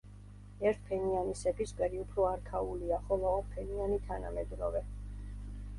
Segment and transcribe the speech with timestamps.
[0.69, 4.85] ერთ ფენიანი სეფისკვერი უფრო არქაულია, ხოლო ორ ფენიანი თანამედროვე.